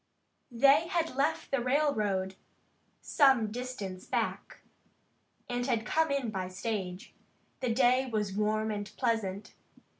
[0.49, 2.33] They had left the railroad
[3.01, 4.61] some distance back,
[5.47, 7.13] and had come in by stage.
[7.59, 9.53] The day was warm and pleasant.